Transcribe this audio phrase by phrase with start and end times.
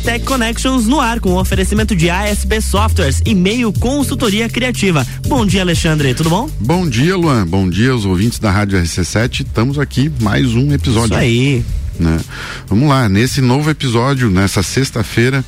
[0.00, 5.06] StarTech Connections no ar com oferecimento de ASB Softwares e meio consultoria criativa.
[5.28, 6.48] Bom dia, Alexandre, tudo bom?
[6.58, 7.46] Bom dia, Luan.
[7.46, 9.44] Bom dia aos ouvintes da Rádio RC7.
[9.44, 11.12] Estamos aqui mais um episódio.
[11.12, 11.64] Isso aí.
[11.98, 12.18] Né?
[12.66, 15.44] Vamos lá, nesse novo episódio, nessa sexta-feira,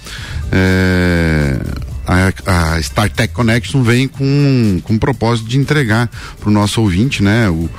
[0.50, 1.58] é,
[2.06, 7.22] a, a StarTech Connection vem com, com o propósito de entregar para o nosso ouvinte,
[7.22, 7.48] né?
[7.48, 7.70] O,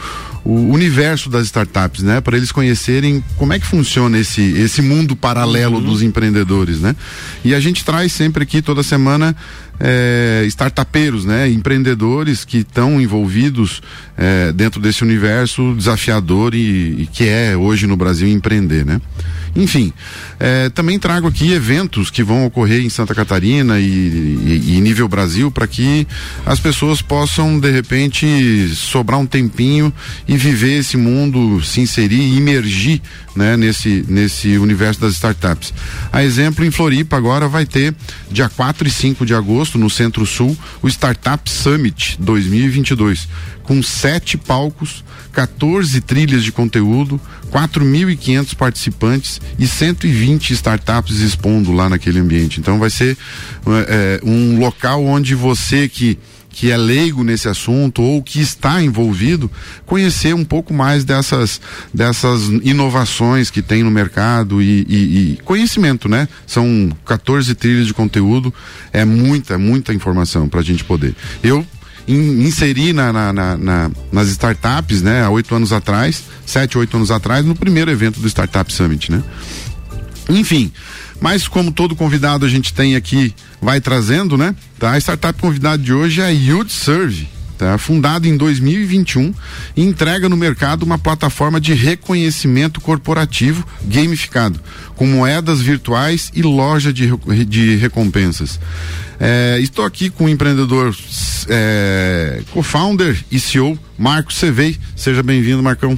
[0.45, 2.19] o universo das startups, né?
[2.19, 5.83] Para eles conhecerem como é que funciona esse, esse mundo paralelo uhum.
[5.83, 6.95] dos empreendedores, né?
[7.43, 9.35] E a gente traz sempre aqui toda semana
[9.79, 11.49] é, startupeiros, né?
[11.49, 13.81] Empreendedores que estão envolvidos
[14.17, 19.01] é, dentro desse universo desafiador e, e, que é hoje no Brasil empreender, né?
[19.55, 19.93] Enfim,
[20.39, 25.07] é, também trago aqui eventos que vão ocorrer em Santa Catarina e, e, e nível
[25.07, 26.07] Brasil para que
[26.43, 29.93] as pessoas possam de repente sobrar um tempinho
[30.27, 32.99] e viver esse mundo, se inserir imergir
[33.35, 35.73] né, nesse, nesse universo das startups.
[36.11, 37.93] A exemplo, em Floripa agora vai ter
[38.31, 43.27] dia 4 e 5 de agosto no Centro-Sul o Startup Summit 2022
[43.63, 47.19] com sete palcos, 14 trilhas de conteúdo,
[47.51, 52.59] 4.500 participantes e 120 startups expondo lá naquele ambiente.
[52.59, 53.17] Então vai ser
[53.87, 56.19] é, um local onde você que
[56.53, 59.49] que é leigo nesse assunto ou que está envolvido,
[59.85, 61.59] conhecer um pouco mais dessas,
[61.91, 66.29] dessas inovações que tem no mercado e, e, e conhecimento, né?
[66.45, 68.53] São 14 trilhas de conteúdo,
[68.93, 71.15] é muita, muita informação para a gente poder.
[71.43, 71.65] Eu
[72.07, 77.09] in, inserir na, na, na, nas startups, né, há oito anos atrás, sete, oito anos
[77.09, 79.23] atrás, no primeiro evento do Startup Summit, né?
[80.29, 80.71] Enfim,
[81.23, 84.53] mas como todo convidado a gente tem aqui, vai trazendo, né?
[84.77, 84.91] Tá?
[84.91, 87.77] A startup convidada de hoje é a YouthServe tá?
[87.77, 89.33] fundada em 2021
[89.73, 94.59] e entrega no mercado uma plataforma de reconhecimento corporativo gamificado,
[94.97, 97.09] com moedas virtuais e loja de,
[97.45, 98.59] de recompensas.
[99.17, 100.93] É, estou aqui com o empreendedor,
[101.47, 104.77] é, co-founder e CEO, Marcos Cevei.
[104.93, 105.97] Seja bem-vindo, Marcão.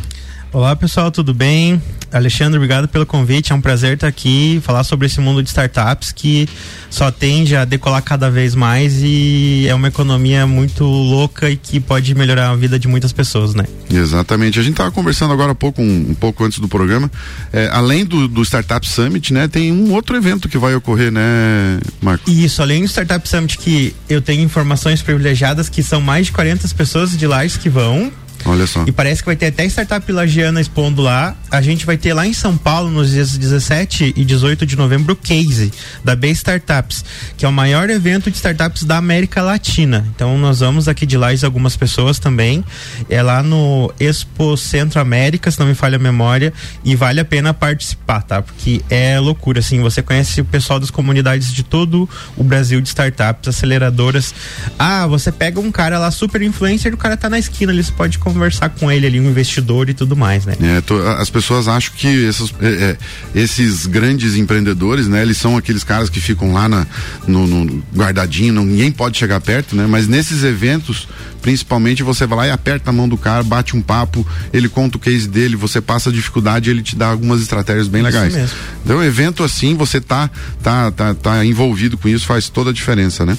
[0.55, 1.81] Olá pessoal, tudo bem?
[2.13, 3.51] Alexandre, obrigado pelo convite.
[3.51, 6.47] É um prazer estar aqui falar sobre esse mundo de startups que
[6.89, 11.81] só tende a decolar cada vez mais e é uma economia muito louca e que
[11.81, 13.65] pode melhorar a vida de muitas pessoas, né?
[13.91, 14.57] Exatamente.
[14.57, 17.11] A gente estava conversando agora há pouco, um, um pouco antes do programa.
[17.51, 21.81] É, além do, do Startup Summit, né, tem um outro evento que vai ocorrer, né,
[22.01, 22.31] Marco?
[22.31, 26.65] Isso, além do Startup Summit que eu tenho informações privilegiadas que são mais de 40
[26.69, 28.09] pessoas de lá que vão
[28.45, 28.83] Olha só.
[28.85, 31.35] E parece que vai ter até startup lagiana expondo lá.
[31.49, 35.13] A gente vai ter lá em São Paulo, nos dias 17 e 18 de novembro,
[35.13, 35.73] o Case,
[36.03, 37.03] da B Startups,
[37.35, 40.05] que é o maior evento de startups da América Latina.
[40.15, 42.63] Então nós vamos aqui de lá e algumas pessoas também.
[43.09, 46.53] É lá no Expo Centro América, se não me falha a memória,
[46.83, 48.41] e vale a pena participar, tá?
[48.43, 52.07] Porque é loucura, assim, você conhece o pessoal das comunidades de todo
[52.37, 54.35] o Brasil de startups, aceleradoras.
[54.77, 58.19] Ah, você pega um cara lá super influencer, o cara tá na esquina, ele pode
[58.19, 60.55] conversar conversar com ele ali, um investidor e tudo mais, né?
[60.61, 62.97] É, tô, as pessoas acham que esses, é, é,
[63.33, 65.21] esses grandes empreendedores, né?
[65.21, 66.85] Eles são aqueles caras que ficam lá na,
[67.25, 69.87] no, no guardadinho, não, ninguém pode chegar perto, né?
[69.87, 71.07] Mas nesses eventos,
[71.41, 74.97] principalmente você vai lá e aperta a mão do cara, bate um papo, ele conta
[74.97, 78.33] o case dele, você passa a dificuldade, ele te dá algumas estratégias bem legais.
[78.33, 78.57] Isso mesmo.
[78.83, 80.29] Então, evento assim, você tá,
[80.61, 83.37] tá, tá, tá envolvido com isso, faz toda a diferença, né?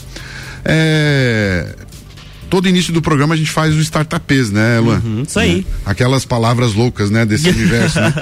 [0.68, 1.76] É,
[2.48, 5.00] todo início do programa a gente faz o startupês, né, Luan?
[5.04, 5.56] Uhum, isso aí.
[5.56, 5.64] Né?
[5.84, 8.00] Aquelas palavras loucas, né, desse universo.
[8.00, 8.12] Né?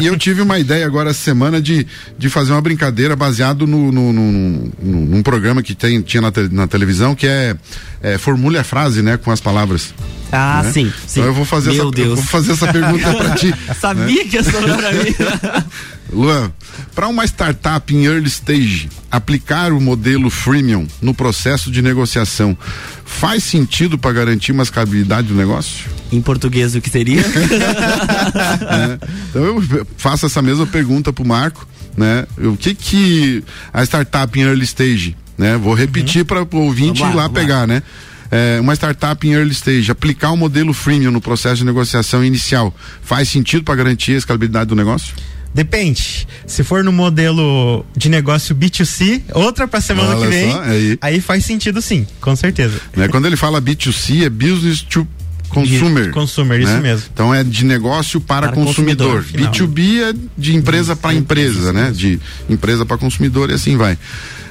[0.00, 1.86] E eu tive uma ideia agora essa semana de,
[2.18, 6.32] de fazer uma brincadeira baseado no, no, no, no num programa que tem, tinha na,
[6.32, 7.56] te, na televisão, que é,
[8.02, 9.94] é Formule a frase, né, com as palavras.
[10.32, 10.72] Ah, né?
[10.72, 11.20] sim, sim.
[11.20, 12.08] Então eu vou fazer, Meu essa, Deus.
[12.08, 13.54] Eu vou fazer essa pergunta para ti.
[13.78, 14.28] Sabia né?
[14.28, 15.14] que ia sobrar pra mim.
[16.12, 16.52] Luan,
[16.94, 22.56] para uma startup em early stage aplicar o modelo freemium no processo de negociação,
[23.04, 25.86] faz sentido para garantir uma escalabilidade do negócio?
[26.12, 27.22] Em português, o que seria?
[27.22, 28.98] é.
[29.30, 31.66] Então eu faço essa mesma pergunta para o Marco,
[31.96, 32.26] né?
[32.38, 33.42] O que que
[33.72, 35.56] a startup em early stage, né?
[35.56, 36.46] Vou repetir uhum.
[36.46, 37.66] para o ouvinte lá, ir lá pegar, lá.
[37.66, 37.82] né?
[38.30, 42.74] É, uma startup em early stage, aplicar o modelo freemium no processo de negociação inicial,
[43.02, 45.14] faz sentido para garantir a escalabilidade do negócio?
[45.56, 46.28] Depende.
[46.46, 50.98] Se for no modelo de negócio B2C, outra pra semana Olha que vem, só, aí.
[51.00, 51.20] aí.
[51.22, 52.78] faz sentido sim, com certeza.
[52.94, 53.08] Né?
[53.08, 55.08] Quando ele fala B2C, é business to
[55.48, 56.10] consumer.
[56.10, 56.64] Consumer, né?
[56.64, 57.06] isso mesmo.
[57.10, 59.24] Então é de negócio para, para consumidor.
[59.24, 61.90] consumidor B2B é de empresa para empresa, né?
[61.90, 62.20] De
[62.50, 63.96] empresa para consumidor e assim vai.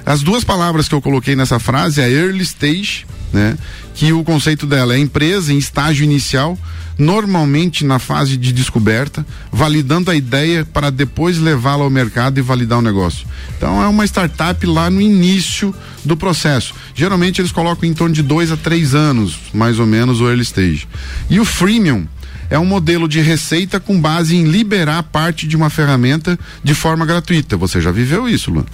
[0.03, 3.05] As duas palavras que eu coloquei nessa frase é early stage
[3.35, 3.57] né?
[3.93, 6.57] Que o conceito dela é empresa em estágio inicial,
[6.97, 12.79] normalmente na fase de descoberta, validando a ideia para depois levá-la ao mercado e validar
[12.79, 13.27] o negócio.
[13.57, 16.73] Então é uma startup lá no início do processo.
[16.95, 20.43] Geralmente eles colocam em torno de dois a três anos, mais ou menos, o early
[20.43, 20.87] stage.
[21.29, 22.07] E o freemium
[22.49, 27.05] é um modelo de receita com base em liberar parte de uma ferramenta de forma
[27.05, 27.57] gratuita.
[27.57, 28.65] Você já viveu isso, Luan?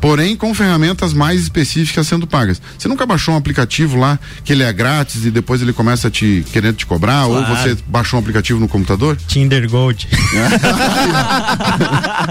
[0.00, 2.60] Porém com ferramentas mais específicas sendo pagas.
[2.78, 6.10] Você nunca baixou um aplicativo lá que ele é grátis e depois ele começa a
[6.10, 7.50] te querendo te cobrar claro.
[7.50, 9.16] ou você baixou um aplicativo no computador?
[9.26, 10.08] Tinder Gold.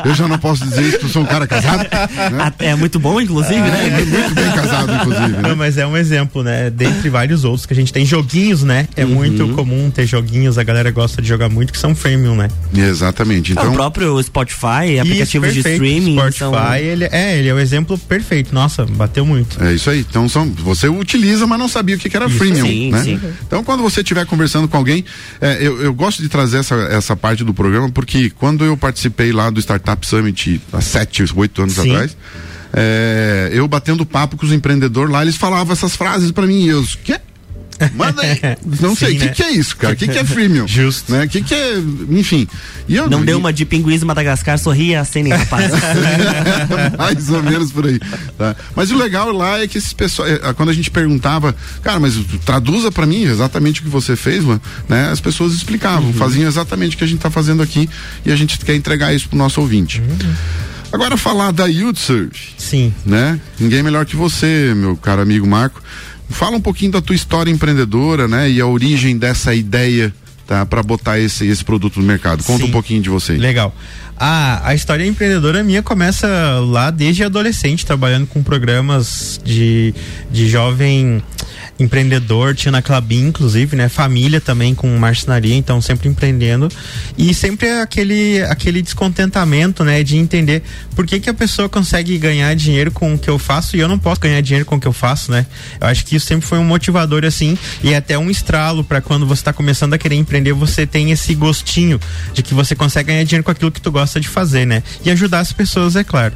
[0.06, 1.84] eu já não posso dizer isso, porque eu sou um cara casado.
[1.84, 2.54] Né?
[2.60, 3.88] É muito bom, inclusive, né?
[3.88, 5.30] É, muito bem casado, inclusive.
[5.30, 5.42] Né?
[5.42, 6.70] Não, mas é um exemplo, né?
[6.70, 8.88] Dentre vários outros que a gente tem joguinhos, né?
[8.96, 9.12] É uhum.
[9.12, 12.50] muito comum ter joguinhos, a galera gosta de jogar muito, que são freemium, né?
[12.74, 13.54] Exatamente.
[13.54, 16.16] Então, é, o próprio Spotify, aplicativos de streaming.
[16.16, 16.76] Spotify, são...
[16.76, 18.54] ele, é, ele é o exemplo perfeito.
[18.54, 19.64] Nossa, bateu muito.
[19.64, 20.00] É isso aí.
[20.00, 23.04] Então são, você utiliza, mas não sabia o que, que era isso, freemium, sim, né?
[23.04, 23.20] Sim.
[23.46, 25.06] Então quando você estiver conversando com alguém,
[25.40, 29.32] é, eu, eu gosto de trazer essa, essa parte do programa porque quando eu participei
[29.32, 31.92] lá do Startup Summit há sete, oito anos sim.
[31.92, 32.16] atrás,
[32.74, 36.70] é, eu batendo papo com os empreendedores lá, eles falavam essas frases para mim e
[36.70, 37.20] eu, quê?
[37.96, 38.40] Manda aí.
[38.82, 39.28] Não sei, o né?
[39.28, 39.94] que, que é isso, cara?
[39.94, 40.68] O que, que é freemium?
[40.68, 41.12] Justo.
[41.12, 41.26] Né?
[41.26, 41.78] O que, que é.
[42.10, 42.48] Enfim.
[42.88, 43.26] E eu, não e...
[43.26, 45.72] deu uma de pinguins Madagascar, sorria a cena, rapaz.
[46.98, 48.00] Mais ou menos por aí.
[48.38, 48.56] Tá?
[48.76, 50.32] Mas o legal lá é que esses pessoas.
[50.32, 52.16] É, quando a gente perguntava, cara, mas
[52.46, 55.10] traduza para mim exatamente o que você fez, mano, né?
[55.10, 56.14] As pessoas explicavam, uhum.
[56.14, 57.90] faziam exatamente o que a gente tá fazendo aqui
[58.26, 60.02] e a gente quer entregar isso pro nosso ouvinte.
[60.02, 60.34] Uhum.
[60.92, 62.54] Agora falar da YoutSurf.
[62.58, 62.94] Sim.
[63.06, 63.40] Né?
[63.60, 65.82] Ninguém melhor que você, meu caro amigo Marco.
[66.30, 68.50] Fala um pouquinho da tua história empreendedora, né?
[68.50, 70.14] E a origem dessa ideia,
[70.48, 70.66] tá?
[70.66, 72.44] Para botar esse, esse produto no mercado.
[72.44, 72.70] Conta Sim.
[72.70, 73.34] um pouquinho de você.
[73.34, 73.76] Legal.
[74.18, 76.28] Ah, a história empreendedora minha começa
[76.60, 79.94] lá desde adolescente, trabalhando com programas de,
[80.30, 81.24] de jovem
[81.80, 83.88] empreendedor, tinha na Clabin, inclusive, né?
[83.88, 86.70] Família também com marcenaria, então sempre empreendendo.
[87.18, 90.04] E sempre aquele, aquele descontentamento, né?
[90.04, 90.64] De entender
[90.96, 93.88] por que, que a pessoa consegue ganhar dinheiro com o que eu faço e eu
[93.88, 95.46] não posso ganhar dinheiro com o que eu faço, né?
[95.80, 99.02] Eu acho que isso sempre foi um motivador, assim, e é até um estralo para
[99.02, 102.00] quando você está começando a querer empreender, você tem esse gostinho
[102.34, 104.84] de que você consegue ganhar dinheiro com aquilo que tu gosta de fazer, né?
[105.04, 106.34] E ajudar as pessoas, é claro.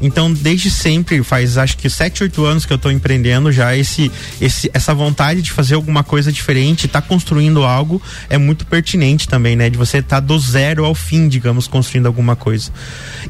[0.00, 4.10] Então, desde sempre, faz acho que sete, oito anos que eu estou empreendendo já esse,
[4.40, 9.54] esse, essa vontade de fazer alguma coisa diferente, tá construindo algo é muito pertinente também,
[9.56, 9.68] né?
[9.68, 12.70] De você estar tá do zero ao fim, digamos, construindo alguma coisa.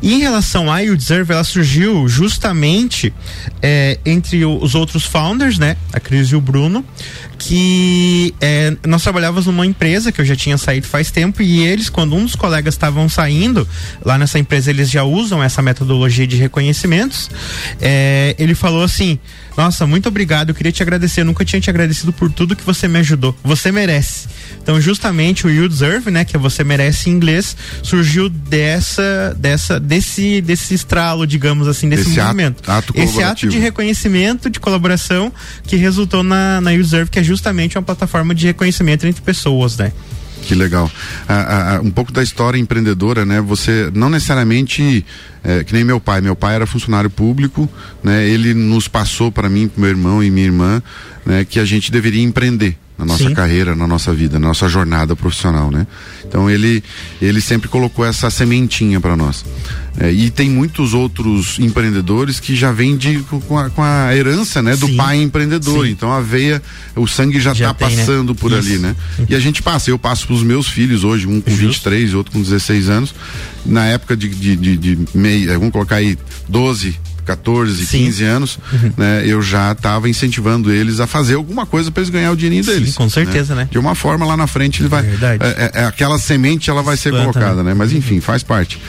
[0.01, 3.13] E em relação à YouDeserve, ela surgiu justamente
[3.61, 5.77] é, entre os outros founders, né?
[5.93, 6.85] A Cris e o Bruno,
[7.47, 11.89] que é, nós trabalhávamos numa empresa que eu já tinha saído faz tempo e eles,
[11.89, 13.67] quando um dos colegas estavam saindo,
[14.05, 17.31] lá nessa empresa eles já usam essa metodologia de reconhecimento conhecimentos,
[17.81, 19.19] é, ele falou assim:
[19.57, 22.65] Nossa, muito obrigado, eu queria te agradecer, eu nunca tinha te agradecido por tudo que
[22.65, 23.37] você me ajudou.
[23.43, 24.29] Você merece.
[24.63, 29.81] Então, justamente o You Deserve, né, que é você merece em inglês, surgiu dessa, dessa,
[29.81, 32.63] desse, desse estralo, digamos assim, desse Esse movimento.
[32.71, 35.33] Ato, ato Esse ato de reconhecimento, de colaboração,
[35.65, 39.77] que resultou na, na You Deserve, que é justamente uma plataforma de reconhecimento entre pessoas,
[39.77, 39.93] né?
[40.43, 40.91] Que legal.
[41.29, 43.41] Ah, ah, um pouco da história empreendedora, né?
[43.41, 45.05] Você não necessariamente
[45.45, 46.21] é, que nem meu pai.
[46.21, 47.69] Meu pai era funcionário público,
[48.03, 48.27] né?
[48.29, 50.83] Ele nos passou para mim, pro meu irmão e minha irmã,
[51.25, 51.45] né?
[51.45, 53.35] Que a gente deveria empreender na nossa Sim.
[53.35, 55.87] carreira, na nossa vida, na nossa jornada profissional, né?
[56.25, 56.83] Então ele
[57.21, 59.45] ele sempre colocou essa sementinha para nós.
[59.99, 64.63] É, e tem muitos outros empreendedores que já vêm de, com, a, com a herança,
[64.63, 64.97] né, do Sim.
[64.97, 65.85] pai empreendedor.
[65.85, 65.93] Sim.
[65.93, 66.63] Então a veia,
[66.97, 68.39] o sangue já, está passando né?
[68.41, 68.61] por Isso.
[68.61, 68.97] ali, né?
[69.19, 69.27] Uhum.
[69.29, 71.67] E a gente passa, eu passo para os meus filhos hoje, um com Justo.
[71.91, 73.15] 23 e outro com 16 anos.
[73.67, 76.19] Na época de, de, de, de meia, vamos colocar aí
[76.49, 78.05] 12, 14, Sim.
[78.05, 78.93] 15 anos, uhum.
[78.97, 82.65] né, eu já estava incentivando eles a fazer alguma coisa para eles ganhar o dinheirinho
[82.65, 82.91] deles.
[82.91, 83.63] Sim, com certeza, né?
[83.63, 83.69] né?
[83.71, 85.05] De uma forma lá na frente ele vai.
[85.05, 87.71] É, é, é aquela semente ela vai ser Planta, colocada, né?
[87.71, 87.75] né?
[87.75, 88.81] Mas enfim, faz parte.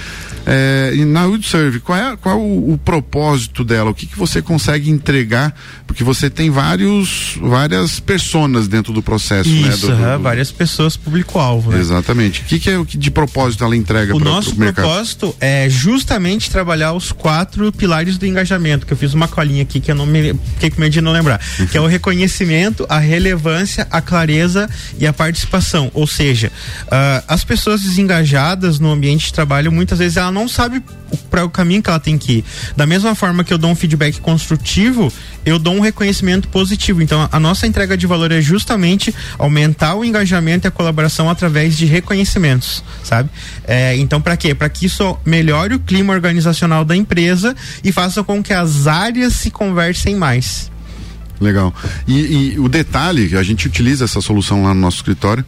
[0.46, 3.92] É, e na WildServe, qual é, qual é o, o, propósito dela?
[3.92, 5.56] O que, que você consegue entregar?
[5.94, 9.96] Porque você tem vários, várias pessoas dentro do processo, Isso, né?
[9.96, 10.24] Do, do, do...
[10.24, 11.72] várias pessoas público-alvo.
[11.72, 11.80] Né?
[11.80, 12.42] Exatamente.
[12.42, 15.70] O que, que é o que de propósito ela entrega para o nosso propósito é
[15.70, 19.96] justamente trabalhar os quatro pilares do engajamento, que eu fiz uma colinha aqui que eu
[19.96, 21.40] não me fiquei com medo de não lembrar,
[21.72, 25.92] que é o reconhecimento, a relevância, a clareza e a participação.
[25.94, 26.52] Ou seja,
[26.88, 30.82] uh, as pessoas desengajadas no ambiente de trabalho muitas vezes elas não sabe
[31.30, 32.46] para o caminho que ela tem que ir.
[32.76, 35.14] Da mesma forma que eu dou um feedback construtivo,
[35.46, 37.02] eu dou um reconhecimento positivo.
[37.02, 41.78] Então, a nossa entrega de valor é justamente aumentar o engajamento e a colaboração através
[41.78, 43.30] de reconhecimentos, sabe?
[43.66, 44.54] É, então, para quê?
[44.56, 49.34] Para que isso melhore o clima organizacional da empresa e faça com que as áreas
[49.34, 50.72] se conversem mais.
[51.40, 51.74] Legal.
[52.08, 55.46] E, e, o detalhe, a gente utiliza essa solução lá no nosso escritório.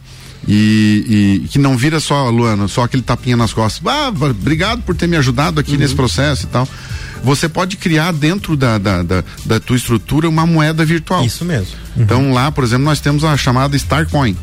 [0.48, 3.84] E, e, que não vira só, Luana, só aquele tapinha nas costas.
[3.86, 5.78] Ah, obrigado por ter me ajudado aqui uhum.
[5.78, 6.68] nesse processo e tal.
[7.22, 11.24] Você pode criar dentro da, da, da, da, tua estrutura uma moeda virtual.
[11.24, 11.74] Isso mesmo.
[11.96, 12.02] Uhum.
[12.02, 14.36] Então lá, por exemplo, nós temos a chamada Starcoin,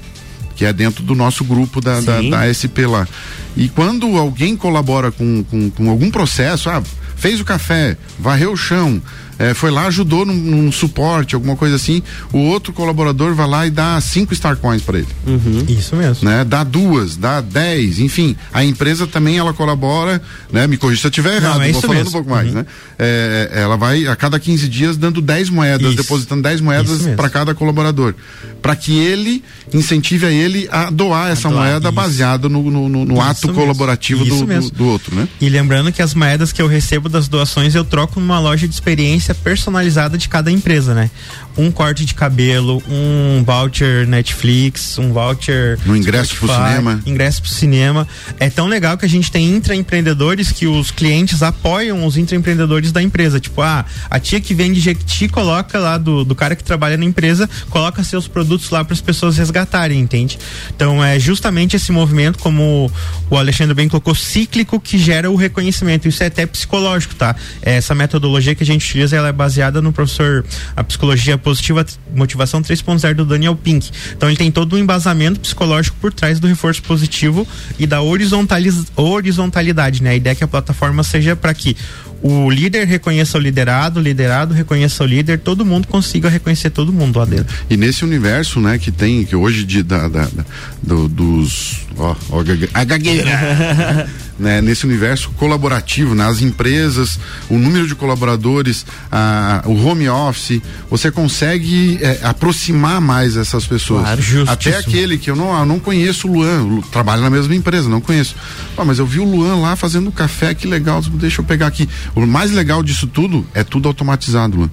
[0.55, 3.07] que é dentro do nosso grupo da, da, da, SP lá.
[3.55, 6.83] E quando alguém colabora com, com, com algum processo, ah,
[7.15, 9.01] fez o café, varreu o chão,
[9.39, 13.67] é, foi lá, ajudou num, num, suporte, alguma coisa assim, o outro colaborador vai lá
[13.67, 15.07] e dá cinco Star Coins para ele.
[15.25, 15.65] Uhum.
[15.67, 16.29] Isso mesmo.
[16.29, 16.43] Né?
[16.43, 18.35] Dá duas, dá dez, enfim.
[18.53, 20.21] A empresa também ela colabora,
[20.51, 20.67] né?
[20.67, 22.09] Me corrija se eu estiver errado, Não, é vou falando mesmo.
[22.09, 22.55] um pouco mais, uhum.
[22.55, 22.65] né?
[22.99, 25.97] É, ela vai a cada 15 dias dando 10 moedas, isso.
[25.97, 28.13] depositando 10 moedas para cada colaborador.
[28.61, 31.95] Para que ele incentive a ele a doar essa a doar, moeda isso.
[31.95, 33.61] baseada no, no, no, no ato mesmo.
[33.61, 35.27] colaborativo do, do, do outro, né?
[35.41, 38.73] E lembrando que as moedas que eu recebo das doações eu troco numa loja de
[38.73, 41.10] experiência experiência personalizada de cada empresa, né?
[41.56, 45.80] Um corte de cabelo, um voucher Netflix, um voucher.
[45.86, 47.01] Um ingresso Spotify, pro cinema.
[47.06, 48.08] Ingresso pro cinema.
[48.39, 53.01] É tão legal que a gente tem intraempreendedores que os clientes apoiam os intraempreendedores da
[53.01, 53.39] empresa.
[53.39, 57.06] Tipo, ah, a tia que vende Jequiti coloca lá do, do cara que trabalha na
[57.06, 60.39] empresa, coloca seus produtos lá para as pessoas resgatarem, entende?
[60.75, 62.92] Então é justamente esse movimento, como
[63.30, 66.08] o Alexandre bem colocou, cíclico que gera o reconhecimento.
[66.08, 67.36] Isso é até psicológico, tá?
[67.62, 72.62] Essa metodologia que a gente utiliza ela é baseada no professor a psicologia positiva motivação
[72.62, 73.89] 3.0 do Daniel Pink.
[74.15, 80.03] Então ele tem todo um embasamento psicológico por trás do reforço positivo e da horizontalidade,
[80.03, 80.12] né?
[80.12, 81.75] A ideia é que a plataforma seja para que
[82.24, 86.93] o líder reconheça o liderado, o liderado reconheça o líder, todo mundo consiga reconhecer todo
[86.93, 87.53] mundo lá dentro.
[87.70, 90.46] E nesse universo, né, que tem, que hoje de, da, da, da
[90.82, 97.19] do, dos, ó, ó a gagueira, né, nesse universo colaborativo, nas né, empresas,
[97.50, 104.01] o número de colaboradores, a, o home office, você consegue é, aproximar mais essas pessoas.
[104.03, 107.89] Claro, Até aquele que eu não, eu não conheço o Luan, trabalha na mesma empresa,
[107.89, 108.35] não conheço.
[108.77, 111.88] Ah, mas eu vi o Luan lá fazendo café, que legal, deixa eu pegar aqui.
[112.15, 114.69] O mais legal disso tudo é tudo automatizado, Luan.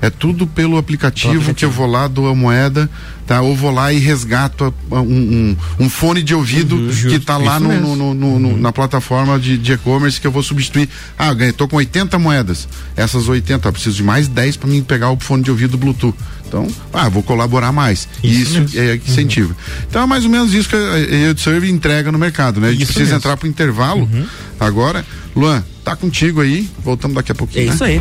[0.00, 2.90] É tudo pelo aplicativo, aplicativo, que eu vou lá, dou a moeda,
[3.26, 3.40] tá?
[3.40, 7.58] Ou vou lá e resgato um, um, um fone de ouvido uhum, que está lá
[7.58, 8.56] no, no, no, uhum.
[8.58, 10.88] na plataforma de e-commerce que eu vou substituir.
[11.18, 12.68] Ah, ganhei, tô com 80 moedas.
[12.96, 16.16] Essas 80, preciso de mais 10 para mim pegar o fone de ouvido Bluetooth.
[16.46, 18.06] Então, ah, vou colaborar mais.
[18.22, 19.48] Isso, isso é que incentiva.
[19.48, 19.84] Uhum.
[19.88, 22.68] Então é mais ou menos isso que a EdServe entrega no mercado, né?
[22.68, 23.18] A gente isso precisa mesmo.
[23.18, 24.26] entrar para o intervalo uhum.
[24.60, 25.04] agora.
[25.34, 26.68] Luan, tá contigo aí.
[26.78, 27.64] Voltamos daqui a pouquinho.
[27.64, 27.74] É né?
[27.74, 28.00] isso aí.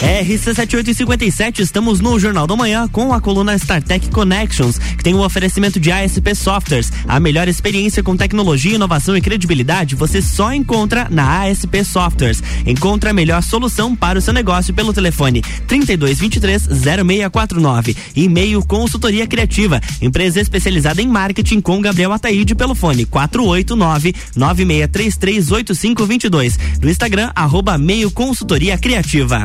[0.00, 5.22] RC7857, estamos no Jornal da Manhã com a coluna StarTech Connections, que tem o um
[5.22, 6.90] oferecimento de ASP Softwares.
[7.06, 12.42] A melhor experiência com tecnologia, inovação e credibilidade você só encontra na ASP Softwares.
[12.66, 17.96] Encontre a melhor solução para o seu negócio pelo telefone 3223 0649.
[18.16, 26.58] E-mail consultoria criativa, empresa especializada em marketing com Gabriel Ataíde pelo fone 489 96338522.
[26.82, 29.44] No Instagram, arroba meio consultoria criativa.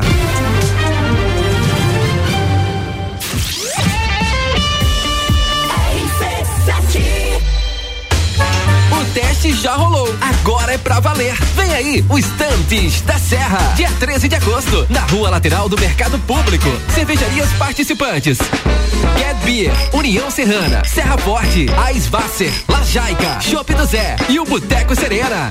[9.12, 10.08] Teste já rolou.
[10.20, 11.34] Agora é pra valer.
[11.54, 13.58] Vem aí, o Estantes da Serra.
[13.74, 16.68] Dia 13 de agosto, na rua lateral do Mercado Público.
[16.94, 18.38] Cervejarias participantes.
[19.18, 25.50] Get Beer, União Serrana, Serra Forte, Aisvasser, Lajaica, Chopp do Zé e o Boteco Serena.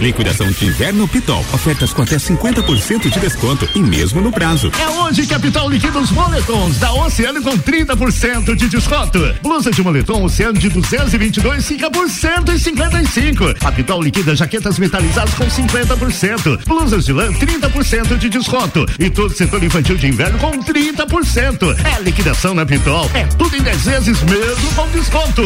[0.00, 1.44] Liquidação de inverno Pitol.
[1.52, 4.72] Ofertas com até 50% de desconto e mesmo no prazo.
[4.78, 9.18] É hoje que a Pitol liquida os moletons da Oceano com 30% de desconto.
[9.42, 13.44] Blusa de moletom Oceano de 222 fica por 155.
[13.62, 16.64] A Pitol liquida jaquetas metalizadas com 50%.
[16.66, 18.86] Blusas de lã 30% de desconto.
[18.98, 21.76] E todo setor infantil de inverno com 30%.
[21.84, 23.10] É liquidação na Pitol.
[23.12, 25.42] É tudo em 10 vezes mesmo com desconto.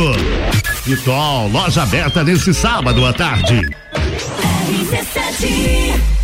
[0.85, 3.84] Pitol, loja aberta nesse sábado à tarde.
[3.95, 6.24] RC7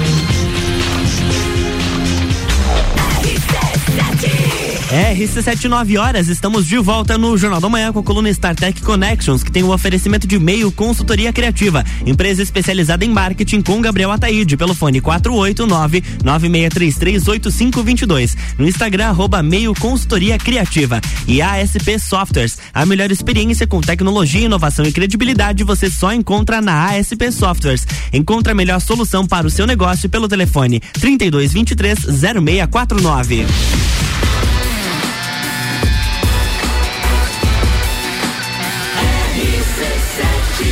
[4.91, 9.49] RC79 horas, estamos de volta no Jornal da Manhã com a coluna StarTech Connections, que
[9.49, 14.57] tem o um oferecimento de meio consultoria criativa, empresa especializada em marketing com Gabriel Ataíde,
[14.57, 18.35] pelo fone 489 96338522.
[18.57, 20.99] No Instagram, arroba meio consultoria criativa.
[21.25, 26.89] E ASP Softwares, a melhor experiência com tecnologia, inovação e credibilidade você só encontra na
[26.89, 27.87] ASP Softwares.
[28.11, 33.45] Encontre a melhor solução para o seu negócio pelo telefone 3223 0649.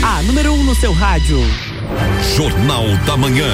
[0.02, 1.38] A número 1 um no seu rádio.
[2.36, 3.46] Jornal da Manhã.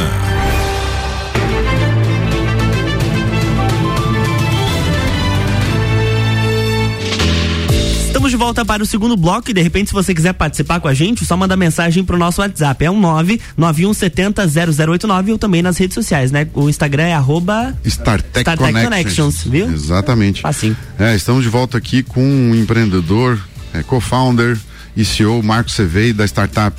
[8.05, 10.87] Estamos de volta para o segundo bloco e de repente se você quiser participar com
[10.87, 15.95] a gente, só manda mensagem pro nosso WhatsApp, é um 991700089 ou também nas redes
[15.95, 16.47] sociais, né?
[16.53, 18.83] O Instagram é arroba StarTech, Startech Connections.
[18.83, 19.71] Connections, viu?
[19.71, 20.41] Exatamente.
[20.41, 20.77] Facinho.
[20.99, 23.39] É, estamos de volta aqui com um empreendedor,
[23.73, 24.57] é, co-founder
[24.95, 26.75] e CEO Marco Cevei da startup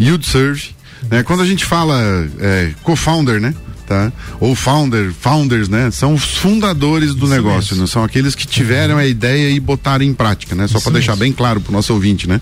[0.00, 0.70] YieldServe.
[1.10, 1.22] Né?
[1.22, 1.96] Quando a gente fala
[2.40, 3.54] é, co-founder, né?
[3.86, 4.12] Tá?
[4.38, 5.90] Ou founder, founders, né?
[5.90, 7.86] São os fundadores do negócio, né?
[7.86, 10.66] São aqueles que tiveram a ideia e botaram em prática, né?
[10.68, 12.38] Só para deixar bem claro pro nosso ouvinte, né?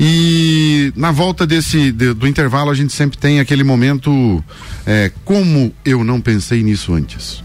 [0.00, 4.42] E na volta desse de- do intervalo a gente sempre tem aquele momento
[4.86, 7.42] é, como eu não pensei nisso antes,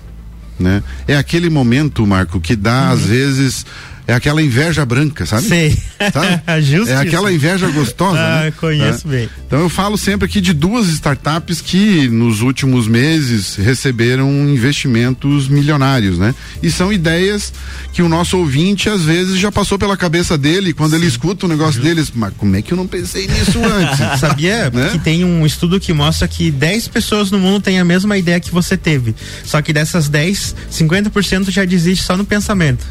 [0.58, 0.82] né?
[1.08, 3.66] É aquele momento, Marco, que dá às vezes
[4.10, 5.48] é aquela inveja branca, sabe?
[5.48, 5.78] Sei.
[6.14, 6.42] Sabe?
[6.62, 6.98] Justíssimo.
[6.98, 8.20] É aquela inveja gostosa.
[8.20, 8.52] Ah, né?
[8.58, 9.12] conheço É.
[9.12, 9.30] bem.
[9.48, 16.18] Então eu falo sempre aqui de duas startups que nos últimos meses receberam investimentos milionários,
[16.18, 16.34] né?
[16.62, 17.52] E são ideias
[17.94, 21.50] que o nosso ouvinte às vezes já passou pela cabeça dele quando ele escuta o
[21.50, 22.12] negócio deles.
[22.14, 24.20] Mas como é que eu não pensei nisso antes?
[24.20, 24.90] Sabia Né?
[24.92, 28.40] que tem um estudo que mostra que 10 pessoas no mundo têm a mesma ideia
[28.40, 29.16] que você teve.
[29.44, 32.86] Só que dessas 10, 50% já desiste só no pensamento.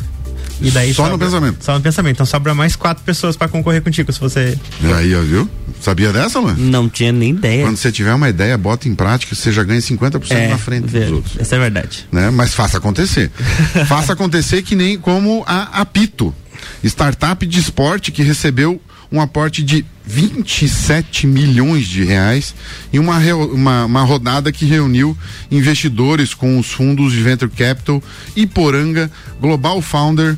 [0.61, 1.65] E daí Só no sobra- pensamento.
[1.65, 2.15] Só no pensamento.
[2.17, 4.59] Então sobra mais quatro pessoas pra concorrer contigo se você.
[4.97, 5.49] Aí, ó, viu?
[5.81, 6.57] Sabia dessa, mano?
[6.59, 7.63] Não tinha nem ideia.
[7.65, 11.01] Quando você tiver uma ideia, bota em prática, você já ganha 50% na frente vê,
[11.05, 11.37] dos outros.
[11.39, 12.07] Essa é verdade.
[12.11, 12.31] né?
[12.31, 13.31] Mas faça acontecer.
[13.87, 16.35] faça acontecer que nem como a Apito,
[16.83, 22.55] startup de esporte que recebeu um aporte de 27 milhões de reais
[22.93, 25.17] em uma, uma, uma rodada que reuniu
[25.51, 28.03] investidores com os fundos de Venture Capital,
[28.37, 30.37] Iporanga, Global Founder,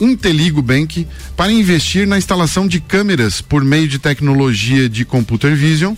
[0.00, 5.94] Inteligo Bank para investir na instalação de câmeras por meio de tecnologia de computer vision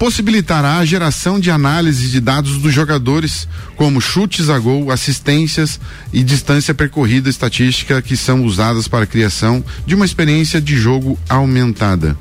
[0.00, 5.78] possibilitará a geração de análise de dados dos jogadores, como chutes a gol, assistências
[6.10, 11.18] e distância percorrida estatística que são usadas para a criação de uma experiência de jogo
[11.28, 12.16] aumentada.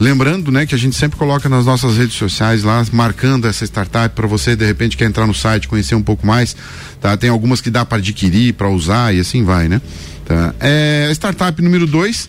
[0.00, 4.12] Lembrando, né, que a gente sempre coloca nas nossas redes sociais lá, marcando essa startup
[4.12, 6.56] para você de repente quer entrar no site, conhecer um pouco mais,
[7.00, 7.16] tá?
[7.16, 9.80] Tem algumas que dá para adquirir, para usar e assim vai, né?
[10.24, 10.56] Tá?
[10.58, 12.28] É, startup número 2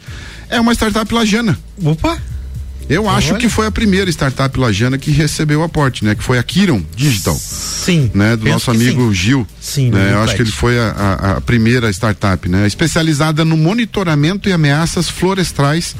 [0.51, 1.57] é uma startup lajana.
[1.83, 2.30] Opa!
[2.89, 6.13] Eu acho que foi a primeira startup lajana que recebeu o aporte, né?
[6.13, 8.11] Que foi a Kiron Digital, Sim.
[8.13, 8.35] né?
[8.35, 9.13] Do nosso amigo sim.
[9.13, 9.47] Gil.
[9.59, 10.11] Sim, né?
[10.13, 12.67] Eu acho que ele foi a, a- primeira startup, né?
[12.67, 15.95] Especializada no monitoramento e ameaças florestais.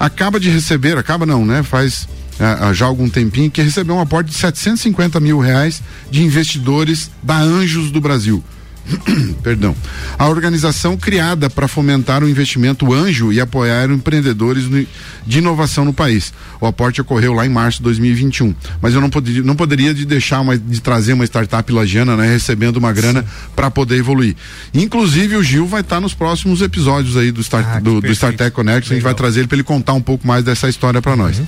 [0.00, 1.62] Acaba de receber, acaba não, né?
[1.62, 2.08] Faz
[2.40, 7.10] ah, ah, já algum tempinho que recebeu um aporte de 750 mil reais de investidores
[7.22, 8.42] da Anjos do Brasil.
[9.42, 9.74] Perdão.
[10.18, 14.64] A organização criada para fomentar o investimento anjo e apoiar empreendedores
[15.26, 16.32] de inovação no país.
[16.60, 18.54] O aporte ocorreu lá em março de 2021.
[18.80, 22.28] Mas eu não poderia, não poderia de deixar uma, de trazer uma startup lagiana, né,
[22.28, 24.36] recebendo uma grana para poder evoluir.
[24.74, 28.12] Inclusive o Gil vai estar nos próximos episódios aí do, Star, Ah, do, do.
[28.12, 28.90] StarTech Connect.
[28.92, 31.40] A gente vai trazer ele para ele contar um pouco mais dessa história para nós.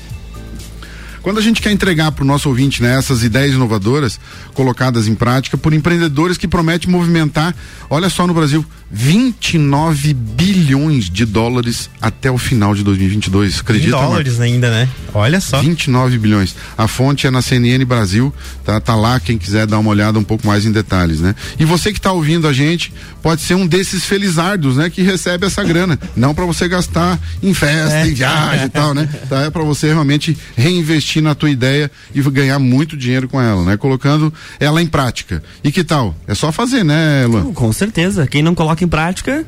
[1.25, 4.21] Quando a gente quer entregar para o nosso ouvinte né, essas ideias inovadoras
[4.53, 7.57] colocadas em prática por empreendedores que prometem movimentar,
[7.89, 8.63] olha só no Brasil,
[8.95, 13.59] 29 bilhões de dólares até o final de 2022.
[13.59, 13.89] Acredita?
[13.89, 14.41] Em dólares Marcos?
[14.41, 14.89] ainda, né?
[15.13, 15.61] Olha só.
[15.61, 16.55] 29 bilhões.
[16.79, 18.33] A fonte é na CNN Brasil,
[18.65, 21.35] tá, tá lá quem quiser dar uma olhada um pouco mais em detalhes, né?
[21.59, 25.45] E você que está ouvindo a gente, pode ser um desses felizardos, né, que recebe
[25.47, 28.07] essa grana, não para você gastar em festa, é.
[28.07, 29.09] em viagem e tal, né?
[29.29, 33.65] Tá, é para você realmente reinvestir na tua ideia e ganhar muito dinheiro com ela,
[33.65, 33.77] né?
[33.77, 35.43] Colocando ela em prática.
[35.65, 36.15] E que tal?
[36.29, 37.53] É só fazer, né, Luan?
[37.53, 38.27] Com certeza.
[38.27, 39.47] Quem não coloca em prática.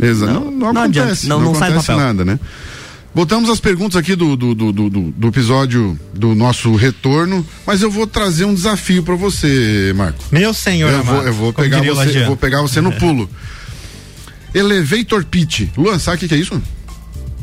[0.00, 0.32] Exato.
[0.32, 2.38] Não, não, não, acontece, adianta, não, não, não acontece nada, né?
[3.14, 7.90] Botamos as perguntas aqui do, do, do, do, do episódio do nosso retorno, mas eu
[7.90, 10.22] vou trazer um desafio para você, Marco.
[10.30, 13.28] Meu senhor, eu vou, eu vou pegar você, vou pegar você no pulo.
[14.54, 15.68] Elevator pitch.
[15.78, 16.60] Luan, sabe o que é isso?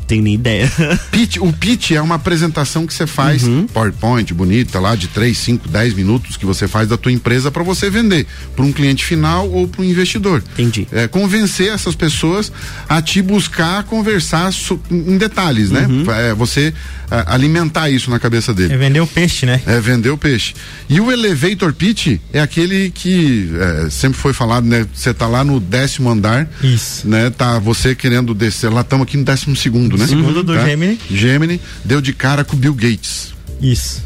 [0.06, 0.70] Tenho nem ideia.
[1.10, 3.66] pitch, o pitch é uma apresentação que você faz, uhum.
[3.66, 7.62] PowerPoint, bonita, lá de 3, 5, 10 minutos que você faz da tua empresa para
[7.62, 10.42] você vender para um cliente final ou para um investidor.
[10.52, 10.86] Entendi.
[10.92, 12.52] É, convencer essas pessoas
[12.88, 15.86] a te buscar conversar so, em detalhes, né?
[15.88, 16.04] uhum.
[16.12, 16.72] É, você
[17.10, 18.74] é, alimentar isso na cabeça dele.
[18.74, 19.60] É vender o peixe, né?
[19.66, 20.54] É vender o peixe.
[20.88, 24.86] E o elevator pitch é aquele que é, sempre foi falado, né?
[24.94, 26.48] Você tá lá no décimo andar.
[26.62, 27.06] Isso.
[27.06, 27.30] Né?
[27.30, 28.70] Tá você querendo descer.
[28.70, 30.28] Lá estamos aqui no décimo segundo segundo, né?
[30.28, 30.66] Segundo do tá?
[30.66, 31.00] Gemini.
[31.10, 33.34] Gemini deu de cara com o Bill Gates.
[33.60, 34.02] Isso.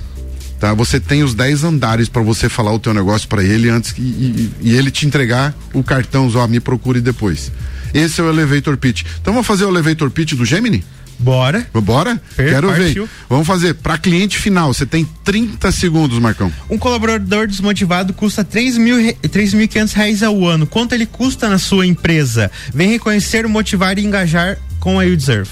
[0.58, 3.94] Tá, você tem os 10 andares para você falar o teu negócio para ele antes
[3.96, 7.52] e, e, e, ele te entregar o cartão, ó, me procure depois.
[7.94, 9.02] Esse é o elevator pitch.
[9.20, 10.84] Então vamos fazer o elevator pitch do Gemini?
[11.18, 11.66] Bora.
[11.72, 12.20] Bora?
[12.36, 13.08] Quero ver.
[13.28, 13.74] Vamos fazer.
[13.74, 16.52] Para cliente final, você tem 30 segundos, Marcão.
[16.70, 20.66] Um colaborador desmotivado custa 3 mil, 3.500 reais ao ano.
[20.66, 22.50] Quanto ele custa na sua empresa?
[22.72, 25.50] Vem reconhecer, motivar e engajar com a You Deserve.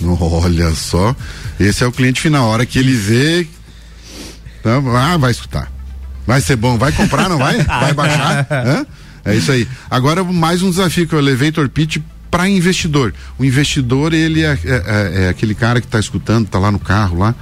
[0.20, 1.14] Olha só,
[1.58, 2.46] esse é o cliente final.
[2.46, 3.46] A hora que ele vê,
[4.62, 5.70] tá, ah, vai escutar.
[6.26, 7.58] Vai ser bom, vai comprar, não vai?
[7.64, 8.46] Vai baixar?
[8.50, 8.86] Hã?
[9.26, 9.68] É isso aí.
[9.90, 11.98] Agora mais um desafio que é o Elevator Pitch
[12.30, 13.14] para investidor.
[13.38, 16.78] O investidor, ele é, é, é, é aquele cara que está escutando, está lá no
[16.78, 17.34] carro lá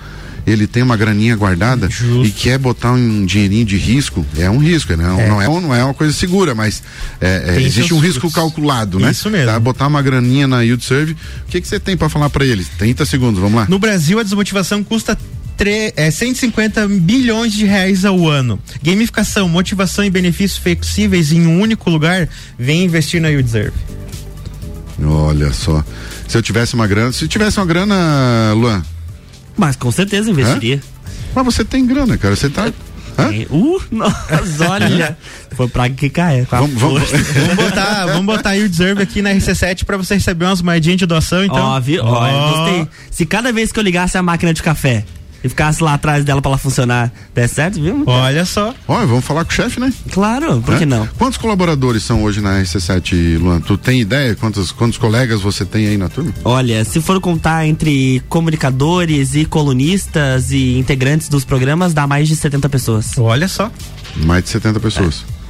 [0.46, 2.26] ele tem uma graninha guardada Justo.
[2.26, 5.04] e quer botar um dinheirinho de risco, é um risco, né?
[5.04, 5.28] É.
[5.28, 6.82] Não, é, não é uma coisa segura, mas
[7.20, 9.10] é, é, existe um risco calculado, né?
[9.10, 9.46] Isso mesmo.
[9.46, 9.58] Tá?
[9.58, 12.68] Botar uma graninha na Yield Serve, o que você tem para falar para eles?
[12.78, 13.66] 30 segundos, vamos lá.
[13.68, 15.16] No Brasil, a desmotivação custa
[15.96, 18.58] é, 150 bilhões de reais ao ano.
[18.82, 22.28] Gamificação, motivação e benefícios flexíveis em um único lugar,
[22.58, 23.76] vem investir na You Deserve.
[25.04, 25.84] Olha só.
[26.26, 28.82] Se eu tivesse uma grana, se tivesse uma grana, Luan,
[29.56, 30.80] mas com certeza investiria.
[31.34, 32.36] Mas você tem grana, cara.
[32.36, 32.72] Você tá.
[33.18, 33.30] Hã?
[33.50, 35.16] Uh, nossa, olha.
[35.52, 36.46] Foi pra que cair.
[36.50, 40.46] Vamos, vamos, vamos, botar, vamos botar aí o Deserve aqui na RC7 pra você receber
[40.46, 41.58] umas moedinhas de doação, então.
[41.58, 42.02] Ó, viu?
[42.02, 42.56] Ó, oh.
[42.56, 42.88] gostei.
[43.10, 45.04] Se cada vez que eu ligasse a máquina de café
[45.42, 48.04] e ficasse lá atrás dela para ela funcionar, der certo, viu?
[48.06, 48.74] Olha só.
[48.86, 49.92] Olha, vamos falar com o chefe, né?
[50.10, 50.78] Claro, por é?
[50.78, 51.06] que não?
[51.18, 53.60] Quantos colaboradores são hoje na RC7, Luan?
[53.60, 56.32] Tu tem ideia quantos, quantos colegas você tem aí na turma?
[56.44, 62.36] Olha, se for contar entre comunicadores e colunistas e integrantes dos programas, dá mais de
[62.36, 63.18] 70 pessoas.
[63.18, 63.70] Olha só.
[64.16, 65.24] Mais de 70 pessoas.
[65.38, 65.41] É.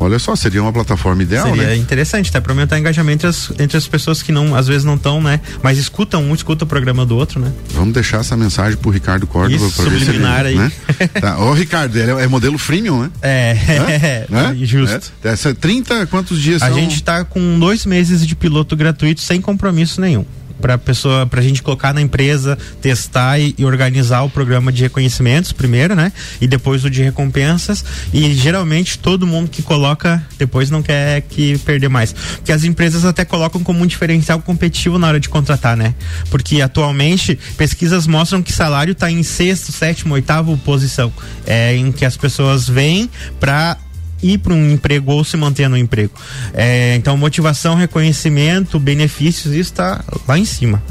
[0.00, 1.76] Olha só, seria uma plataforma ideal, seria né?
[1.76, 2.40] interessante, tá?
[2.40, 5.22] Para aumentar o engajamento entre as, entre as pessoas que não, às vezes não estão,
[5.22, 5.40] né?
[5.62, 7.52] Mas escutam um, escuta o programa do outro, né?
[7.74, 10.54] Vamos deixar essa mensagem pro Ricardo Córdoba para ver se ele, aí.
[10.54, 10.72] Né?
[11.20, 11.38] tá.
[11.38, 13.10] Ô, Ricardo, ele é, é, modelo freemium, né?
[13.20, 14.56] É, é, né?
[14.62, 15.12] justo.
[15.22, 15.28] É.
[15.28, 16.76] Essa 30, quantos dias A são?
[16.76, 20.24] gente tá com dois meses de piloto gratuito sem compromisso nenhum
[20.60, 24.82] para pessoa, para a gente colocar na empresa, testar e, e, organizar o programa de
[24.82, 26.12] reconhecimentos primeiro, né?
[26.40, 27.84] E depois o de recompensas.
[28.12, 33.04] E geralmente todo mundo que coloca depois não quer que perder mais, porque as empresas
[33.04, 35.94] até colocam como um diferencial competitivo na hora de contratar, né?
[36.30, 41.12] Porque atualmente pesquisas mostram que salário está em sexto, sétimo, oitavo posição,
[41.46, 43.76] é em que as pessoas vêm para
[44.22, 46.12] ir para um emprego ou se manter no emprego.
[46.54, 50.82] É, então, motivação, reconhecimento, benefícios, isso está lá em cima.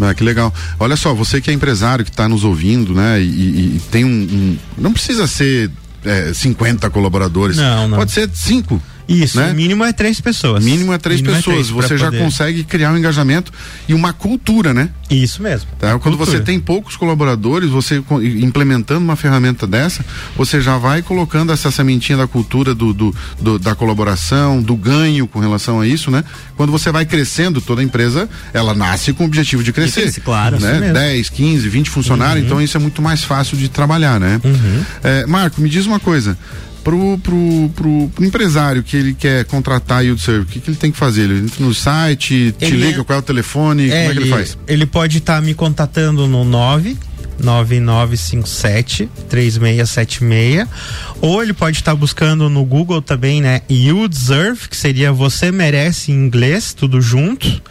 [0.00, 0.52] Ah, que legal.
[0.78, 3.20] Olha só, você que é empresário que está nos ouvindo, né?
[3.20, 5.70] E, e, e tem um, um, Não precisa ser
[6.04, 7.56] é, 50 colaboradores.
[7.56, 7.98] Não, não.
[7.98, 8.82] Pode ser cinco.
[9.08, 9.52] Isso, né?
[9.52, 10.64] mínimo é três pessoas.
[10.64, 11.54] Mínimo é três mínimo pessoas.
[11.54, 12.18] É três você já poder.
[12.18, 13.52] consegue criar um engajamento
[13.88, 14.90] e uma cultura, né?
[15.10, 15.68] Isso mesmo.
[15.78, 15.98] Tá?
[15.98, 16.38] Quando cultura.
[16.38, 20.04] você tem poucos colaboradores, você implementando uma ferramenta dessa,
[20.36, 25.26] você já vai colocando essa sementinha da cultura do, do, do, da colaboração, do ganho
[25.26, 26.24] com relação a isso, né?
[26.56, 30.02] Quando você vai crescendo, toda a empresa, ela nasce com o objetivo de crescer.
[30.02, 30.58] Cresce, claro.
[30.58, 30.92] Né?
[30.92, 32.46] 10, 15, 20 funcionários, uhum.
[32.46, 34.40] então isso é muito mais fácil de trabalhar, né?
[34.42, 34.84] Uhum.
[35.02, 36.36] É, Marco, me diz uma coisa
[36.84, 40.76] pro, pro, pro, pro, empresário que ele quer contratar o service, o que, que ele
[40.76, 41.22] tem que fazer?
[41.22, 43.04] Ele entra no site, te ele liga, é...
[43.04, 44.58] qual é o telefone, é, como é que ele, ele faz?
[44.68, 46.96] Ele pode estar tá me contatando no 9
[47.42, 50.68] 9957 3676
[51.20, 53.62] ou ele pode estar buscando no Google também, né?
[53.68, 57.62] You Deserve, que seria você merece em inglês, tudo junto.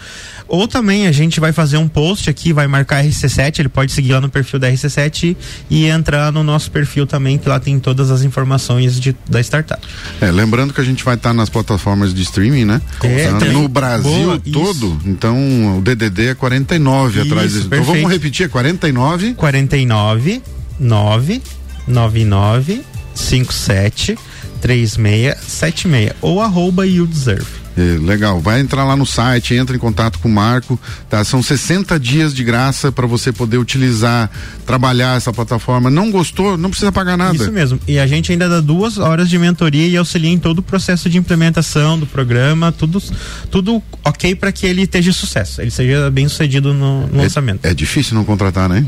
[0.47, 4.13] Ou também a gente vai fazer um post aqui, vai marcar RC7, ele pode seguir
[4.13, 5.35] lá no perfil da RC7
[5.69, 9.85] e entrar no nosso perfil também, que lá tem todas as informações de, da startup.
[10.21, 12.81] É, lembrando que a gente vai estar nas plataformas de streaming, né?
[13.03, 17.67] É, Tá no Brasil Boa, todo, então o DDD é 49 atrás Isso, disso.
[17.67, 20.41] Então vamos repetir, é 49 49
[20.79, 21.41] 9
[21.87, 22.81] 99
[23.13, 24.17] 57
[24.61, 27.62] 3676 ou arroba you deserve.
[27.75, 31.23] É, legal, vai entrar lá no site, entra em contato com o Marco, tá?
[31.23, 34.29] São 60 dias de graça para você poder utilizar,
[34.65, 35.89] trabalhar essa plataforma.
[35.89, 36.55] Não gostou?
[36.55, 37.35] Não precisa pagar nada.
[37.35, 37.79] Isso mesmo.
[37.87, 41.09] E a gente ainda dá duas horas de mentoria e auxilia em todo o processo
[41.09, 43.01] de implementação do programa, tudo,
[43.49, 47.65] tudo ok para que ele esteja sucesso, ele seja bem sucedido no, no lançamento.
[47.65, 48.85] É, é difícil não contratar, né?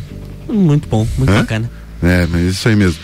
[0.47, 1.37] Muito bom, muito Hã?
[1.37, 1.71] bacana.
[2.03, 2.99] É, mas isso aí mesmo.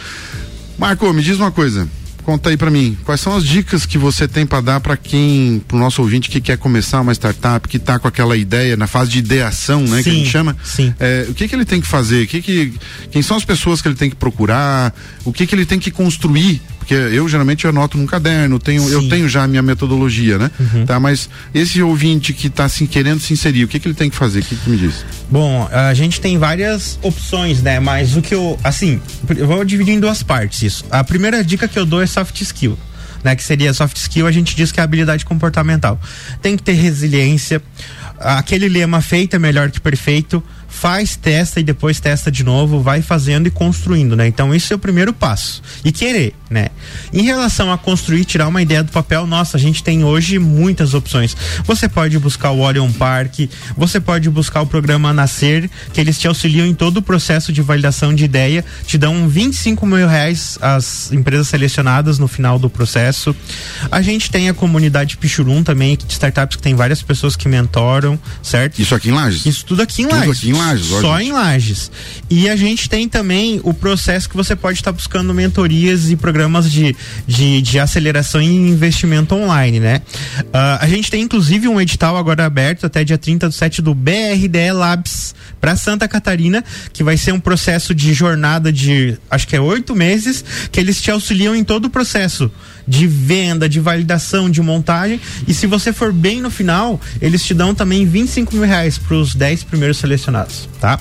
[0.78, 1.88] Marco, me diz uma coisa.
[2.24, 5.62] Conta aí pra mim, quais são as dicas que você tem pra dar pra quem,
[5.68, 9.10] pro nosso ouvinte que quer começar uma startup, que tá com aquela ideia na fase
[9.12, 10.56] de ideação, né, que a Sim, gente chama?
[10.64, 10.94] sim.
[11.00, 12.24] É, o que que ele tem que fazer?
[12.24, 12.74] O que que,
[13.12, 14.94] quem são as pessoas que ele tem que procurar?
[15.26, 16.62] O que que ele tem que construir?
[16.92, 20.52] Porque eu geralmente anoto num caderno, tenho, eu tenho já a minha metodologia, né?
[20.60, 20.86] Uhum.
[20.86, 24.10] Tá, mas esse ouvinte que tá assim querendo se inserir, o que que ele tem
[24.10, 24.42] que fazer?
[24.42, 25.06] O que que me diz?
[25.30, 27.80] Bom, a gente tem várias opções, né?
[27.80, 29.00] Mas o que eu, assim,
[29.38, 30.86] eu vou dividir em duas partes isso.
[30.92, 32.78] A primeira dica que eu dou é soft skill.
[33.24, 36.02] Né, que seria soft skill, a gente diz que é habilidade comportamental.
[36.42, 37.62] Tem que ter resiliência.
[38.20, 40.44] Aquele lema feito é melhor que perfeito.
[40.72, 44.26] Faz, testa e depois testa de novo, vai fazendo e construindo, né?
[44.26, 45.62] Então esse é o primeiro passo.
[45.86, 46.70] E querer, né?
[47.14, 50.94] Em relação a construir, tirar uma ideia do papel, nossa, a gente tem hoje muitas
[50.94, 51.36] opções.
[51.66, 53.42] Você pode buscar o Orion Park,
[53.76, 57.62] você pode buscar o programa Nascer, que eles te auxiliam em todo o processo de
[57.62, 63.36] validação de ideia, te dão 25 mil reais as empresas selecionadas no final do processo.
[63.92, 68.18] A gente tem a comunidade Pichurum também, de startups que tem várias pessoas que mentoram,
[68.42, 68.82] certo?
[68.82, 69.46] Isso aqui em Lages?
[69.46, 70.38] Isso tudo aqui em Tudo Lages.
[70.38, 71.30] aqui em Lages, Só gente.
[71.30, 71.92] em Lages.
[72.30, 76.72] E a gente tem também o processo que você pode estar buscando mentorias e programas
[76.72, 76.96] de,
[77.28, 80.02] de, de aceleração e investimento online, né?
[80.54, 83.94] Ah, a gente tem inclusive um edital agora aberto até dia 30 do 7 do
[83.94, 89.56] BRDE Labs para Santa Catarina, que vai ser um processo de jornada de acho que
[89.56, 92.52] é oito meses, que eles te auxiliam em todo o processo
[92.88, 95.20] de venda, de validação, de montagem.
[95.48, 99.16] E se você for bem no final, eles te dão também 25 mil reais para
[99.16, 101.00] os 10 primeiros selecionados, tá?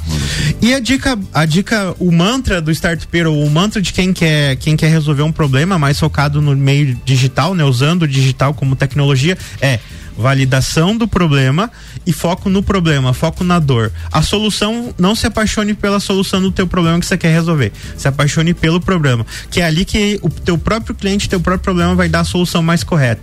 [0.60, 4.76] E a dica, a dica, o mantra do startupeiro, o mantra de quem quer, quem
[4.76, 7.64] quer resolver um problema mais focado no meio digital, né?
[7.64, 9.78] Usando o digital como tecnologia, é
[10.20, 11.70] validação do problema
[12.06, 13.90] e foco no problema, foco na dor.
[14.12, 17.72] A solução, não se apaixone pela solução do teu problema que você quer resolver.
[17.96, 21.94] Se apaixone pelo problema, que é ali que o teu próprio cliente, teu próprio problema
[21.94, 23.22] vai dar a solução mais correta.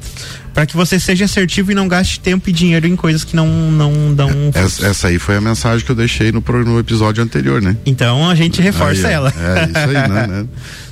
[0.58, 3.48] Para que você seja assertivo e não gaste tempo e dinheiro em coisas que não
[3.70, 4.56] não dão frutos.
[4.56, 7.78] Essa, essa aí foi a mensagem que eu deixei no, no episódio anterior, né?
[7.86, 9.32] Então a gente reforça Aí, ela.
[9.38, 10.26] É isso aí, né?
[10.28, 10.46] né?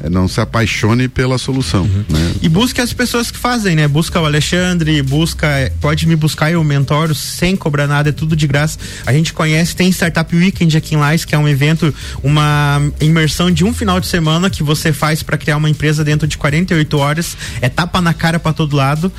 [0.04, 2.06] É não se apaixone pela solução, Uhum.
[2.10, 2.34] né?
[2.44, 3.88] E busque as pessoas que fazem, né?
[3.88, 5.48] Busca o Alexandre, busca,
[5.82, 8.78] pode me buscar, eu mentoro sem cobrar nada, é tudo de graça.
[9.04, 13.50] A gente conhece, tem Startup Weekend aqui em Lais, que é um evento, uma imersão
[13.50, 16.98] de um final de semana que você faz para criar uma empresa dentro de 48
[17.00, 19.12] horas, é tapa na cara para todo lado.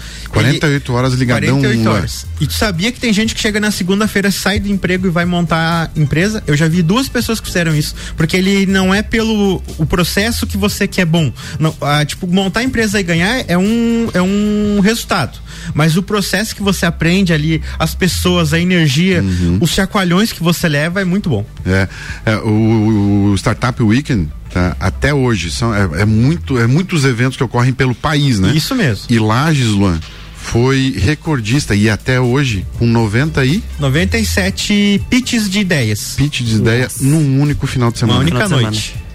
[0.42, 1.60] 48 horas ligadão.
[1.60, 1.94] 48 Lula.
[1.96, 2.26] horas.
[2.40, 5.24] E tu sabia que tem gente que chega na segunda-feira, sai do emprego e vai
[5.24, 6.42] montar a empresa?
[6.46, 7.94] Eu já vi duas pessoas que fizeram isso.
[8.16, 11.32] Porque ele não é pelo o processo que você quer bom.
[11.58, 15.38] Não, ah, tipo, montar a empresa e ganhar é um, é um resultado.
[15.74, 19.58] Mas o processo que você aprende ali, as pessoas, a energia, Uhum.
[19.60, 21.44] os chacoalhões que você leva é muito bom.
[21.64, 21.88] É,
[22.26, 27.36] é, o, o Startup Weekend, tá, até hoje, são, é, é muito, é muitos eventos
[27.36, 28.52] que ocorrem pelo país, né?
[28.54, 29.06] Isso mesmo.
[29.08, 29.98] E Lages, Luan,
[30.46, 36.14] foi recordista e até hoje, com 90 e 97 pitches de ideias.
[36.16, 38.20] pitch de ideia num único final de Uma semana.
[38.20, 39.05] única Final de semana.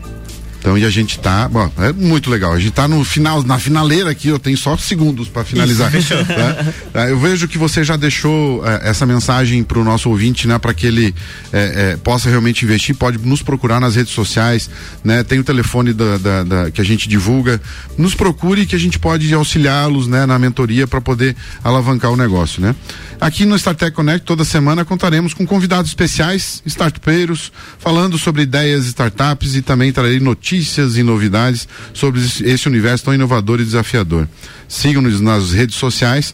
[0.62, 2.54] Então, e a gente tá, bom, é muito legal.
[2.54, 5.94] A gente tá no final, na finaleira aqui, eu tenho só segundos para finalizar.
[5.96, 6.24] Isso, fechou.
[6.94, 7.10] tá?
[7.10, 10.72] Eu vejo que você já deixou eh, essa mensagem para o nosso ouvinte, né, para
[10.72, 11.16] que ele
[11.52, 12.94] eh, eh, possa realmente investir.
[12.96, 14.70] Pode nos procurar nas redes sociais,
[15.04, 15.24] né?
[15.24, 17.60] Tem o telefone da, da- da- que a gente divulga.
[17.98, 22.62] Nos procure que a gente pode auxiliá-los, né, na mentoria para poder alavancar o negócio,
[22.62, 22.76] né?
[23.20, 29.56] Aqui no StarTech Connect toda semana contaremos com convidados especiais, startupeiros, falando sobre ideias, startups
[29.56, 30.51] e também trarei notícias
[30.98, 34.28] e novidades sobre esse universo tão inovador e desafiador.
[34.68, 36.34] Sigam-nos nas redes sociais.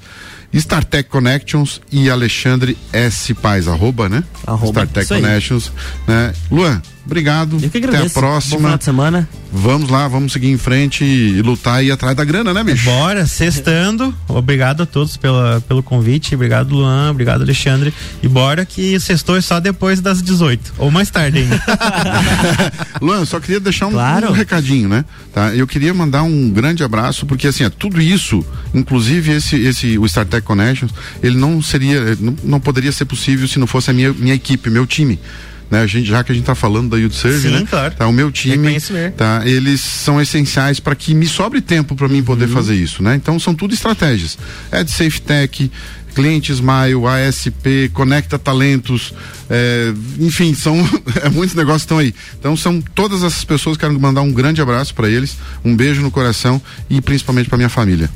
[0.53, 3.33] StarTech Connections e Alexandre S.
[3.33, 4.23] Paz, arroba, né?
[4.45, 5.07] Arroba, StarTech.
[5.07, 5.71] Connections,
[6.07, 6.33] né?
[6.49, 7.53] Luan, obrigado.
[7.61, 8.15] Eu que Até a agradeço.
[8.15, 8.57] Bom próxima.
[8.57, 9.29] final de semana.
[9.51, 12.83] Vamos lá, vamos seguir em frente e lutar e ir atrás da grana, né, bicho?
[12.85, 14.13] Bora, sextando.
[14.27, 16.35] Obrigado a todos pela, pelo convite.
[16.35, 17.11] Obrigado, Luan.
[17.11, 17.93] Obrigado, Alexandre.
[18.21, 20.73] E bora que sextou é só depois das 18.
[20.77, 21.63] Ou mais tarde ainda.
[23.01, 24.29] Luan, eu só queria deixar um, Claro.
[24.29, 25.05] um recadinho, né?
[25.33, 25.55] Tá?
[25.55, 30.45] Eu queria mandar um grande abraço, porque assim, tudo isso, inclusive esse, esse, o StarTech
[30.45, 30.91] Connections,
[31.23, 34.69] ele não seria, não, não poderia ser possível se não fosse a minha, minha equipe,
[34.69, 35.19] meu time.
[35.69, 37.65] Né, a gente, já que a gente está falando da Youth Serve, né?
[37.69, 37.93] claro.
[37.93, 38.77] Tá, o meu time,
[39.17, 42.23] tá, eles são essenciais para que me sobre tempo para mim Uhum.
[42.23, 43.15] poder fazer isso, né?
[43.15, 44.37] Então são tudo estratégias.
[44.71, 45.71] É de Safe Tech,
[46.15, 49.13] Cliente Smile, ASP, Conecta Talentos,
[49.49, 50.75] é, enfim, são
[51.21, 52.13] é, muitos negócios estão aí.
[52.39, 56.09] Então são todas essas pessoas, quero mandar um grande abraço para eles, um beijo no
[56.09, 58.09] coração e principalmente para minha família.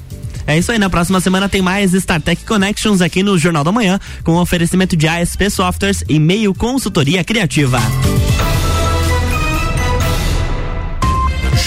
[0.45, 3.99] É isso aí, na próxima semana tem mais StarTech Connections aqui no Jornal da Manhã,
[4.23, 7.80] com oferecimento de ASP Softwares e meio consultoria criativa.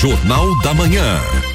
[0.00, 1.53] Jornal da Manhã.